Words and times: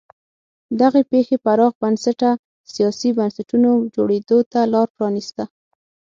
دغې 0.79 1.01
پېښې 1.11 1.37
پراخ 1.45 1.73
بنسټه 1.81 2.29
سیاسي 2.73 3.09
بنسټونو 3.17 3.71
جوړېدو 3.95 4.37
ته 4.51 4.59
لار 4.73 4.87
پرانیسته. 4.95 5.43